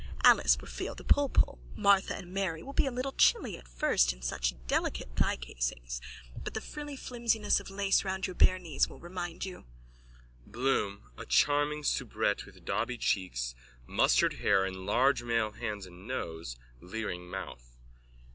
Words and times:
Alice 0.23 0.57
will 0.59 0.67
feel 0.67 0.95
the 0.95 1.03
pullpull. 1.03 1.59
Martha 1.75 2.15
and 2.15 2.33
Mary 2.33 2.63
will 2.63 2.73
be 2.73 2.87
a 2.87 2.91
little 2.91 3.11
chilly 3.11 3.55
at 3.55 3.67
first 3.67 4.11
in 4.11 4.23
such 4.23 4.55
delicate 4.65 5.09
thighcasing 5.15 5.83
but 6.43 6.55
the 6.55 6.59
frilly 6.59 6.95
flimsiness 6.95 7.59
of 7.59 7.69
lace 7.69 8.03
round 8.03 8.25
your 8.25 8.33
bare 8.33 8.57
knees 8.57 8.89
will 8.89 8.97
remind 8.99 9.45
you... 9.45 9.63
BLOOM: 10.47 11.03
_(A 11.17 11.29
charming 11.29 11.83
soubrette 11.83 12.47
with 12.47 12.65
dauby 12.65 12.97
cheeks, 12.97 13.53
mustard 13.85 14.39
hair 14.41 14.65
and 14.65 14.87
large 14.87 15.21
male 15.21 15.51
hands 15.51 15.85
and 15.85 16.07
nose, 16.07 16.55
leering 16.79 17.29
mouth.) 17.29 17.77